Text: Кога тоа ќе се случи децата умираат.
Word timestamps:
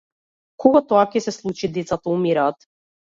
Кога 0.63 0.79
тоа 0.93 1.03
ќе 1.15 1.21
се 1.25 1.33
случи 1.35 1.69
децата 1.75 2.11
умираат. 2.15 2.67